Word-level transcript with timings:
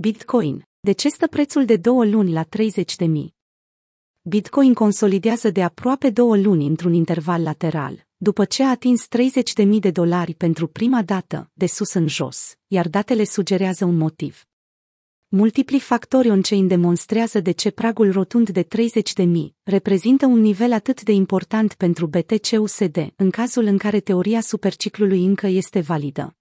Bitcoin. 0.00 0.68
De 0.80 0.92
ce 0.92 1.08
stă 1.08 1.26
prețul 1.26 1.64
de 1.64 1.76
două 1.76 2.04
luni 2.04 2.32
la 2.32 2.42
30 2.42 2.96
de 2.96 3.04
mii? 3.04 3.34
Bitcoin 4.22 4.74
consolidează 4.74 5.50
de 5.50 5.62
aproape 5.62 6.10
două 6.10 6.36
luni 6.36 6.66
într-un 6.66 6.92
interval 6.92 7.42
lateral, 7.42 8.06
după 8.16 8.44
ce 8.44 8.62
a 8.62 8.70
atins 8.70 9.06
30 9.06 9.52
de 9.52 9.62
mii 9.62 9.80
de 9.80 9.90
dolari 9.90 10.34
pentru 10.34 10.66
prima 10.66 11.02
dată, 11.02 11.50
de 11.52 11.66
sus 11.66 11.92
în 11.92 12.08
jos, 12.08 12.54
iar 12.66 12.88
datele 12.88 13.24
sugerează 13.24 13.84
un 13.84 13.96
motiv. 13.96 14.44
Multipli 15.28 15.80
factori 15.80 16.30
on-chain 16.30 16.66
demonstrează 16.66 17.40
de 17.40 17.50
ce 17.50 17.70
pragul 17.70 18.12
rotund 18.12 18.50
de 18.50 18.62
30 18.62 19.12
de 19.12 19.22
mii 19.22 19.56
reprezintă 19.62 20.26
un 20.26 20.40
nivel 20.40 20.72
atât 20.72 21.02
de 21.02 21.12
important 21.12 21.74
pentru 21.74 22.06
BTC-USD 22.06 23.12
în 23.16 23.30
cazul 23.30 23.64
în 23.64 23.78
care 23.78 24.00
teoria 24.00 24.40
superciclului 24.40 25.24
încă 25.24 25.46
este 25.46 25.80
validă. 25.80 26.32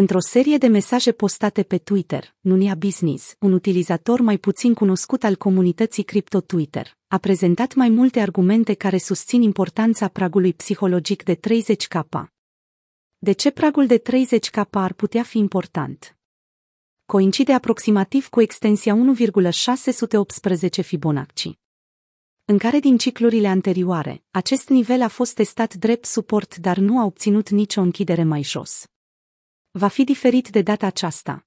Într-o 0.00 0.20
serie 0.20 0.56
de 0.56 0.66
mesaje 0.66 1.12
postate 1.12 1.62
pe 1.62 1.78
Twitter, 1.78 2.34
Nunia 2.40 2.74
Business, 2.74 3.34
un 3.38 3.52
utilizator 3.52 4.20
mai 4.20 4.38
puțin 4.38 4.74
cunoscut 4.74 5.24
al 5.24 5.36
comunității 5.36 6.02
cripto 6.02 6.40
Twitter, 6.40 6.96
a 7.08 7.18
prezentat 7.18 7.74
mai 7.74 7.88
multe 7.88 8.20
argumente 8.20 8.74
care 8.74 8.98
susțin 8.98 9.42
importanța 9.42 10.08
pragului 10.08 10.52
psihologic 10.52 11.22
de 11.22 11.34
30k. 11.34 12.02
De 13.18 13.32
ce 13.32 13.50
pragul 13.50 13.86
de 13.86 14.02
30k 14.02 14.68
ar 14.70 14.92
putea 14.92 15.22
fi 15.22 15.38
important? 15.38 16.16
Coincide 17.06 17.52
aproximativ 17.52 18.28
cu 18.28 18.40
extensia 18.40 18.94
1,618 18.94 20.82
Fibonacci. 20.82 21.50
În 22.44 22.58
care 22.58 22.78
din 22.78 22.96
ciclurile 22.96 23.48
anterioare, 23.48 24.22
acest 24.30 24.68
nivel 24.68 25.02
a 25.02 25.08
fost 25.08 25.34
testat 25.34 25.74
drept 25.74 26.04
suport, 26.04 26.56
dar 26.56 26.76
nu 26.76 26.98
a 26.98 27.04
obținut 27.04 27.48
nicio 27.48 27.80
închidere 27.80 28.24
mai 28.24 28.42
jos 28.42 28.86
va 29.78 29.88
fi 29.88 30.04
diferit 30.04 30.48
de 30.48 30.62
data 30.62 30.86
aceasta. 30.86 31.46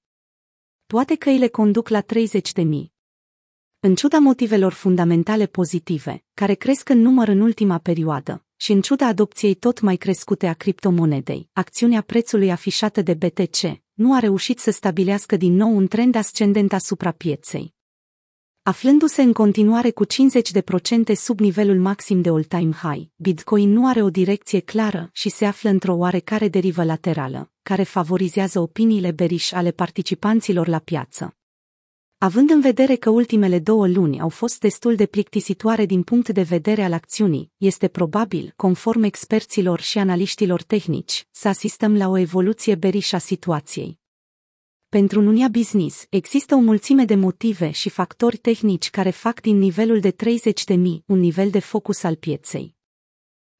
Toate 0.85 1.15
căile 1.15 1.47
conduc 1.47 1.89
la 1.89 2.01
30 2.01 2.51
de 2.51 2.61
mii. 2.61 2.93
În 3.79 3.95
ciuda 3.95 4.17
motivelor 4.17 4.73
fundamentale 4.73 5.45
pozitive, 5.45 6.23
care 6.33 6.53
cresc 6.53 6.89
în 6.89 6.99
număr 6.99 7.27
în 7.27 7.41
ultima 7.41 7.77
perioadă, 7.77 8.45
și 8.55 8.71
în 8.71 8.81
ciuda 8.81 9.07
adopției 9.07 9.53
tot 9.53 9.79
mai 9.79 9.95
crescute 9.95 10.47
a 10.47 10.53
criptomonedei, 10.53 11.49
acțiunea 11.53 12.01
prețului 12.01 12.51
afișată 12.51 13.01
de 13.01 13.13
BTC 13.13 13.81
nu 13.93 14.13
a 14.13 14.19
reușit 14.19 14.59
să 14.59 14.71
stabilească 14.71 15.35
din 15.35 15.53
nou 15.53 15.75
un 15.75 15.87
trend 15.87 16.15
ascendent 16.15 16.73
asupra 16.73 17.11
pieței. 17.11 17.73
Aflându-se 18.63 19.21
în 19.21 19.33
continuare 19.33 19.91
cu 19.91 20.05
50% 20.05 20.07
sub 21.13 21.39
nivelul 21.39 21.79
maxim 21.79 22.21
de 22.21 22.29
all-time 22.29 22.71
high, 22.71 23.07
Bitcoin 23.15 23.71
nu 23.71 23.87
are 23.87 24.01
o 24.01 24.09
direcție 24.09 24.59
clară 24.59 25.09
și 25.11 25.29
se 25.29 25.45
află 25.45 25.69
într-o 25.69 25.95
oarecare 25.95 26.47
derivă 26.47 26.83
laterală, 26.83 27.51
care 27.61 27.83
favorizează 27.83 28.59
opiniile 28.59 29.11
beriș 29.11 29.51
ale 29.51 29.71
participanților 29.71 30.67
la 30.67 30.79
piață. 30.79 31.35
Având 32.17 32.49
în 32.49 32.61
vedere 32.61 32.95
că 32.95 33.09
ultimele 33.09 33.59
două 33.59 33.87
luni 33.87 34.19
au 34.19 34.29
fost 34.29 34.59
destul 34.59 34.95
de 34.95 35.05
plictisitoare 35.05 35.85
din 35.85 36.03
punct 36.03 36.29
de 36.29 36.41
vedere 36.41 36.83
al 36.83 36.93
acțiunii, 36.93 37.51
este 37.57 37.87
probabil, 37.87 38.53
conform 38.55 39.03
experților 39.03 39.79
și 39.79 39.97
analiștilor 39.97 40.63
tehnici, 40.63 41.27
să 41.31 41.47
asistăm 41.47 41.97
la 41.97 42.07
o 42.07 42.17
evoluție 42.17 42.75
beriș 42.75 43.11
a 43.11 43.17
situației. 43.17 44.00
Pentru 44.97 45.21
Nunia 45.21 45.47
Business 45.47 46.05
există 46.09 46.55
o 46.55 46.59
mulțime 46.59 47.05
de 47.05 47.15
motive 47.15 47.71
și 47.71 47.89
factori 47.89 48.37
tehnici 48.37 48.89
care 48.89 49.09
fac 49.09 49.41
din 49.41 49.57
nivelul 49.57 49.99
de 49.99 50.11
30.000 50.11 50.75
un 51.05 51.19
nivel 51.19 51.49
de 51.49 51.59
focus 51.59 52.03
al 52.03 52.15
pieței. 52.15 52.75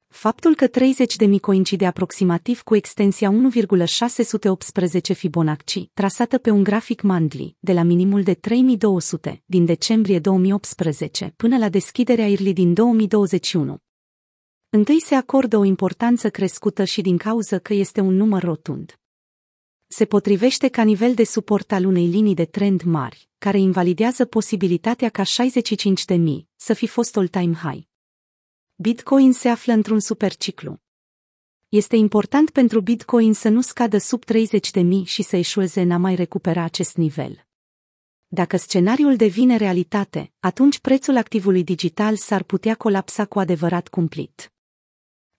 Faptul 0.08 0.54
că 0.54 0.66
30 0.66 1.16
de 1.16 1.24
mii 1.24 1.38
coincide 1.38 1.86
aproximativ 1.86 2.62
cu 2.62 2.76
extensia 2.76 3.30
1,618 3.30 5.12
Fibonacci, 5.12 5.88
trasată 5.94 6.38
pe 6.38 6.50
un 6.50 6.62
grafic 6.62 7.02
Mandli, 7.02 7.56
de 7.60 7.72
la 7.72 7.82
minimul 7.82 8.22
de 8.22 8.34
3200 8.34 9.42
din 9.46 9.64
decembrie 9.64 10.18
2018 10.18 11.32
până 11.36 11.58
la 11.58 11.68
deschiderea 11.68 12.28
IRLI 12.28 12.52
din 12.52 12.74
2021. 12.74 13.78
Întâi 14.70 15.00
se 15.00 15.14
acordă 15.14 15.56
o 15.56 15.64
importanță 15.64 16.30
crescută 16.30 16.84
și 16.84 17.00
din 17.00 17.16
cauză 17.16 17.58
că 17.58 17.74
este 17.74 18.00
un 18.00 18.14
număr 18.14 18.42
rotund 18.42 18.96
se 19.92 20.04
potrivește 20.04 20.68
ca 20.68 20.82
nivel 20.82 21.14
de 21.14 21.24
suport 21.24 21.72
al 21.72 21.84
unei 21.84 22.06
linii 22.06 22.34
de 22.34 22.44
trend 22.44 22.82
mari, 22.82 23.28
care 23.38 23.58
invalidează 23.58 24.24
posibilitatea 24.24 25.08
ca 25.08 25.22
65.000 25.22 26.18
să 26.56 26.72
fi 26.72 26.86
fost 26.86 27.16
all-time 27.16 27.54
high. 27.54 27.86
Bitcoin 28.74 29.32
se 29.32 29.48
află 29.48 29.72
într-un 29.72 30.00
superciclu. 30.00 30.80
Este 31.68 31.96
important 31.96 32.50
pentru 32.50 32.80
Bitcoin 32.80 33.32
să 33.32 33.48
nu 33.48 33.60
scadă 33.60 33.98
sub 33.98 34.22
30.000 34.24 35.04
și 35.04 35.22
să 35.22 35.36
eșueze 35.36 35.80
în 35.80 35.90
a 35.90 35.96
mai 35.96 36.14
recupera 36.14 36.62
acest 36.62 36.96
nivel. 36.96 37.46
Dacă 38.28 38.56
scenariul 38.56 39.16
devine 39.16 39.56
realitate, 39.56 40.32
atunci 40.40 40.78
prețul 40.78 41.16
activului 41.16 41.64
digital 41.64 42.16
s-ar 42.16 42.42
putea 42.42 42.74
colapsa 42.74 43.24
cu 43.24 43.38
adevărat 43.38 43.88
cumplit. 43.88 44.52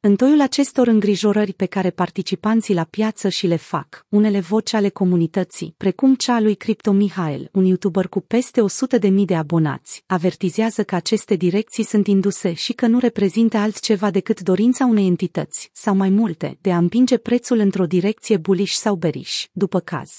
În 0.06 0.16
toiul 0.16 0.42
acestor 0.42 0.88
îngrijorări 0.88 1.54
pe 1.54 1.66
care 1.66 1.90
participanții 1.90 2.74
la 2.74 2.84
piață 2.84 3.30
și 3.30 3.48
le 3.48 3.56
fac, 3.56 4.06
unele 4.10 4.40
voci 4.40 4.74
ale 4.74 4.90
comunității, 4.90 5.74
precum 5.78 6.16
cea 6.16 6.36
a 6.36 6.40
lui 6.40 6.56
Crypto 6.56 6.92
Mihail, 6.92 7.50
un 7.54 7.66
youtuber 7.66 8.08
cu 8.08 8.20
peste 8.20 8.62
100.000 9.02 9.12
de 9.26 9.36
abonați, 9.36 10.04
avertizează 10.06 10.84
că 10.84 10.96
aceste 10.96 11.36
direcții 11.36 11.84
sunt 11.84 12.08
induse 12.08 12.54
și 12.54 12.74
că 12.74 12.88
nu 12.88 13.00
reprezintă 13.00 13.58
altceva 13.58 14.12
decât 14.12 14.42
dorința 14.42 14.86
unei 14.86 15.08
entități, 15.08 15.70
sau 15.74 15.96
mai 15.96 16.10
multe, 16.10 16.58
de 16.62 16.72
a 16.72 16.78
împinge 16.78 17.18
prețul 17.18 17.58
într-o 17.58 17.86
direcție 17.86 18.38
bullish 18.38 18.74
sau 18.74 18.96
bearish, 18.96 19.44
după 19.52 19.80
caz. 19.80 20.12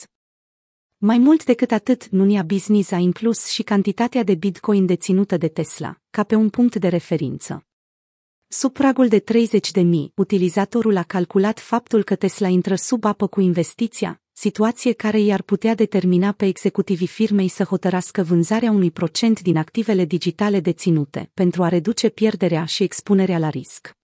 Mai 0.96 1.18
mult 1.18 1.44
decât 1.44 1.70
atât, 1.70 2.08
Nunia 2.08 2.42
Business 2.42 2.90
a 2.90 2.96
inclus 2.96 3.46
și 3.46 3.62
cantitatea 3.62 4.22
de 4.22 4.34
Bitcoin 4.34 4.86
deținută 4.86 5.36
de 5.36 5.48
Tesla, 5.48 5.96
ca 6.10 6.22
pe 6.22 6.34
un 6.34 6.48
punct 6.48 6.76
de 6.76 6.88
referință. 6.88 7.66
Sub 8.58 8.72
pragul 8.72 9.08
de 9.08 9.18
30 9.18 9.70
de 9.70 9.80
mii, 9.80 10.12
utilizatorul 10.14 10.96
a 10.96 11.02
calculat 11.02 11.60
faptul 11.60 12.02
că 12.02 12.14
Tesla 12.14 12.48
intră 12.48 12.74
sub 12.74 13.04
apă 13.04 13.26
cu 13.26 13.40
investiția, 13.40 14.20
situație 14.32 14.92
care 14.92 15.20
i-ar 15.20 15.42
putea 15.42 15.74
determina 15.74 16.32
pe 16.32 16.46
executivii 16.46 17.06
firmei 17.06 17.48
să 17.48 17.64
hotărască 17.64 18.22
vânzarea 18.22 18.70
unui 18.70 18.90
procent 18.90 19.40
din 19.40 19.56
activele 19.56 20.04
digitale 20.04 20.60
deținute 20.60 21.30
pentru 21.34 21.62
a 21.62 21.68
reduce 21.68 22.08
pierderea 22.08 22.64
și 22.64 22.82
expunerea 22.82 23.38
la 23.38 23.48
risc. 23.48 23.96